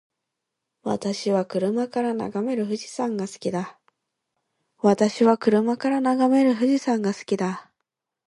[0.81, 3.79] 私は車から眺める富士山が好きだ。